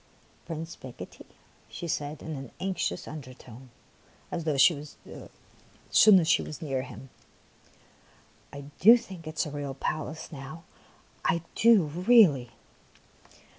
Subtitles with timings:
[0.47, 1.27] "Prince Picotee,"
[1.69, 3.69] she said in an anxious undertone,
[4.31, 4.43] as
[5.91, 7.11] soon as she was near him,''
[8.51, 10.63] I do think it is a real palace now,
[11.23, 12.49] I do really